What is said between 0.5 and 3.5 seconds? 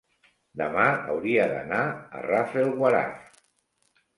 Demà hauria d'anar a Rafelguaraf.